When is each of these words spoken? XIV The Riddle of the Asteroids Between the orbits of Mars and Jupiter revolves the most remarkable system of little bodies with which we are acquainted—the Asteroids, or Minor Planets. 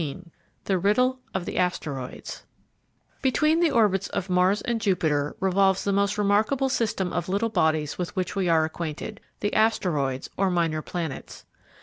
XIV 0.01 0.25
The 0.63 0.79
Riddle 0.79 1.19
of 1.31 1.45
the 1.45 1.59
Asteroids 1.59 2.43
Between 3.21 3.59
the 3.59 3.69
orbits 3.69 4.07
of 4.07 4.31
Mars 4.31 4.63
and 4.63 4.81
Jupiter 4.81 5.35
revolves 5.39 5.83
the 5.83 5.93
most 5.93 6.17
remarkable 6.17 6.69
system 6.69 7.13
of 7.13 7.29
little 7.29 7.49
bodies 7.49 7.99
with 7.99 8.15
which 8.15 8.35
we 8.35 8.49
are 8.49 8.65
acquainted—the 8.65 9.53
Asteroids, 9.53 10.27
or 10.37 10.49
Minor 10.49 10.81
Planets. 10.81 11.45